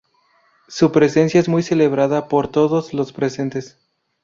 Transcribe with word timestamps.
Su 0.67 0.91
presencia 0.91 1.39
es 1.39 1.47
muy 1.47 1.61
celebrada 1.61 2.27
por 2.27 2.47
todos 2.47 2.91
los 2.95 3.13
presentes. 3.13 3.77